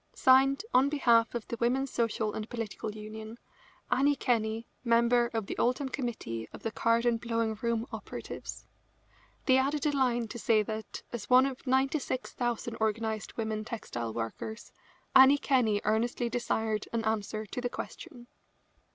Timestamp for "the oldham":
5.45-5.89